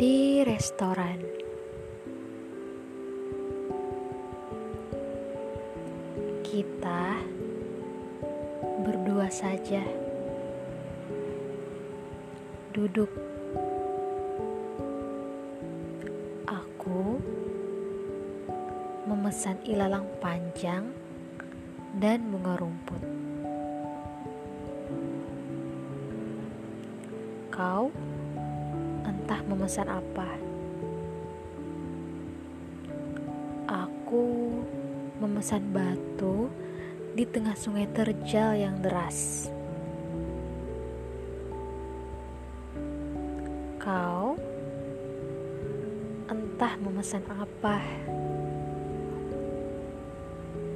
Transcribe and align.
di 0.00 0.40
restoran. 0.40 1.20
Kita 6.40 7.20
berdua 8.80 9.28
saja 9.28 9.84
duduk. 12.72 13.12
Aku 16.48 17.20
memesan 19.04 19.60
ilalang 19.68 20.08
panjang 20.24 20.96
dan 22.00 22.24
bunga 22.32 22.56
rumput. 22.56 23.04
Kau 27.52 27.92
entah 29.30 29.46
memesan 29.46 29.86
apa. 29.86 30.26
Aku 33.70 34.26
memesan 35.22 35.70
batu 35.70 36.50
di 37.14 37.22
tengah 37.30 37.54
sungai 37.54 37.86
terjal 37.94 38.58
yang 38.58 38.82
deras. 38.82 39.46
Kau 43.78 44.34
entah 46.26 46.74
memesan 46.82 47.22
apa. 47.30 47.78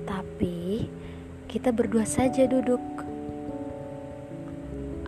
Tapi 0.06 0.86
kita 1.50 1.74
berdua 1.74 2.06
saja 2.06 2.46
duduk. 2.46 3.02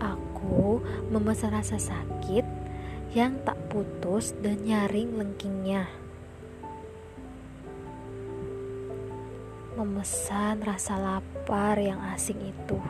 Aku 0.03 0.83
memesan 1.15 1.55
rasa 1.55 1.79
sakit 1.79 2.67
yang 3.15 3.39
tak 3.47 3.59
putus 3.71 4.35
dan 4.43 4.65
nyaring 4.67 5.15
lengkingnya. 5.15 5.87
Memesan 9.77 10.65
rasa 10.65 10.97
lapar 10.97 11.77
yang 11.77 12.01
asing 12.17 12.41
itu. 12.41 12.81